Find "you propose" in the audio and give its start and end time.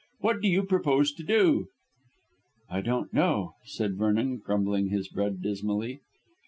0.47-1.11